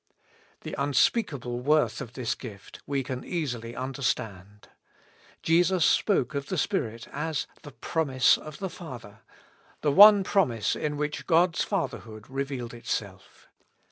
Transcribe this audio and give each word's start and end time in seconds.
The 0.61 0.73
unspeakable 0.79 1.59
worth 1.59 2.01
of 2.01 2.13
this 2.13 2.33
gift 2.33 2.79
we 2.87 3.03
can 3.03 3.23
easily 3.23 3.75
understand. 3.75 4.67
Jesus 5.43 5.85
spoke 5.85 6.33
of 6.33 6.47
the 6.47 6.57
Spirit 6.57 7.07
as" 7.11 7.45
the 7.61 7.73
promise 7.73 8.35
of 8.35 8.57
the 8.57 8.71
Father;" 8.71 9.19
the 9.81 9.91
one 9.91 10.23
promise 10.23 10.75
in 10.75 10.97
which 10.97 11.27
God's 11.27 11.63
Fatherhood 11.63 12.27
revealed 12.31 12.73
itself. 12.73 13.47